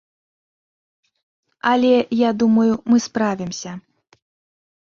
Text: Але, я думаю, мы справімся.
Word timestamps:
Але, 1.73 1.93
я 2.27 2.33
думаю, 2.41 2.73
мы 2.89 2.97
справімся. 3.07 3.71